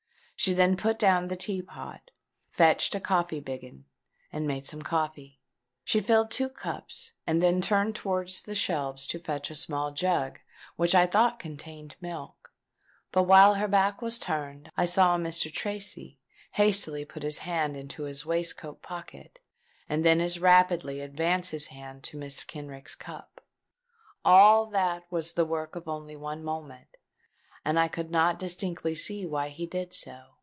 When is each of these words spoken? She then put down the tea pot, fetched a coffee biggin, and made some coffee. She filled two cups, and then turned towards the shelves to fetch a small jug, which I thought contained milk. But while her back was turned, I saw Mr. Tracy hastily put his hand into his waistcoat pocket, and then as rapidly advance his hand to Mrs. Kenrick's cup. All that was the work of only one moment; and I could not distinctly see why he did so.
She 0.35 0.53
then 0.53 0.75
put 0.75 0.97
down 0.97 1.27
the 1.27 1.35
tea 1.35 1.61
pot, 1.61 2.09
fetched 2.49 2.95
a 2.95 2.99
coffee 2.99 3.39
biggin, 3.39 3.85
and 4.33 4.47
made 4.47 4.65
some 4.65 4.81
coffee. 4.81 5.39
She 5.83 5.99
filled 6.01 6.31
two 6.31 6.49
cups, 6.49 7.11
and 7.27 7.43
then 7.43 7.61
turned 7.61 7.95
towards 7.95 8.41
the 8.41 8.55
shelves 8.55 9.05
to 9.05 9.19
fetch 9.19 9.51
a 9.51 9.55
small 9.55 9.91
jug, 9.91 10.39
which 10.77 10.95
I 10.95 11.05
thought 11.05 11.37
contained 11.37 11.95
milk. 12.01 12.51
But 13.11 13.25
while 13.25 13.53
her 13.53 13.67
back 13.67 14.01
was 14.01 14.17
turned, 14.17 14.71
I 14.75 14.85
saw 14.85 15.15
Mr. 15.15 15.53
Tracy 15.53 16.17
hastily 16.53 17.05
put 17.05 17.21
his 17.21 17.37
hand 17.45 17.77
into 17.77 18.05
his 18.05 18.25
waistcoat 18.25 18.81
pocket, 18.81 19.37
and 19.87 20.03
then 20.03 20.19
as 20.19 20.39
rapidly 20.39 21.01
advance 21.01 21.49
his 21.49 21.67
hand 21.67 22.01
to 22.05 22.17
Mrs. 22.17 22.47
Kenrick's 22.47 22.95
cup. 22.95 23.45
All 24.25 24.65
that 24.71 25.03
was 25.11 25.33
the 25.33 25.45
work 25.45 25.75
of 25.75 25.87
only 25.87 26.15
one 26.15 26.43
moment; 26.43 26.87
and 27.63 27.77
I 27.77 27.87
could 27.87 28.09
not 28.09 28.39
distinctly 28.39 28.95
see 28.95 29.23
why 29.23 29.49
he 29.49 29.67
did 29.67 29.93
so. 29.93 30.29